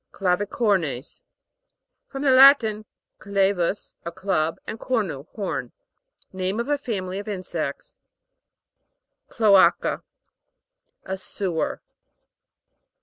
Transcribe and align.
CLAVICOR'NES. 0.13 1.21
From 2.07 2.23
the 2.23 2.31
Latin, 2.31 2.85
cla 3.19 3.53
vus, 3.53 3.93
a 4.03 4.11
club, 4.11 4.57
and 4.65 4.79
cornu, 4.79 5.27
horn. 5.35 5.73
Name 6.33 6.59
of 6.59 6.67
a 6.69 6.79
family 6.79 7.19
of 7.19 7.27
insects. 7.27 7.97
CLO'ACA. 9.29 10.01
A 11.05 11.17
sewer. 11.19 11.83